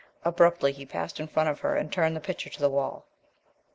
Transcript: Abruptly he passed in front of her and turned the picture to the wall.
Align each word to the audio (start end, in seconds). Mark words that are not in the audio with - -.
Abruptly 0.25 0.71
he 0.71 0.83
passed 0.83 1.19
in 1.19 1.27
front 1.27 1.47
of 1.49 1.59
her 1.59 1.75
and 1.75 1.93
turned 1.93 2.15
the 2.15 2.19
picture 2.21 2.49
to 2.49 2.59
the 2.59 2.71
wall. 2.71 3.05